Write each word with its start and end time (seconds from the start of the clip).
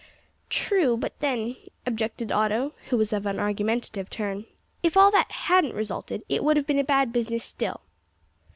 "True, 0.49 0.97
but 0.97 1.13
then," 1.19 1.57
objected 1.85 2.31
Otto, 2.31 2.73
who 2.89 2.97
was 2.97 3.13
of 3.13 3.27
an 3.27 3.37
argumentative 3.39 4.09
turn, 4.09 4.47
"if 4.81 4.97
all 4.97 5.11
that 5.11 5.29
hadn't 5.31 5.75
resulted, 5.75 6.23
it 6.27 6.43
would 6.43 6.57
have 6.57 6.65
been 6.65 6.79
a 6.79 6.83
bad 6.83 7.13
business 7.13 7.45
still." 7.45 7.81